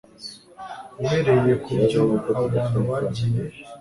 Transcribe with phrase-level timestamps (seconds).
[1.01, 2.01] uhereye ku byo
[2.31, 3.41] abo bantu bagiye